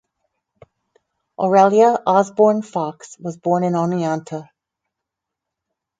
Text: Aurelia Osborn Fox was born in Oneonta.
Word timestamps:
Aurelia 1.37 2.01
Osborn 2.07 2.63
Fox 2.63 3.15
was 3.19 3.37
born 3.37 3.63
in 3.63 3.73
Oneonta. 3.73 4.49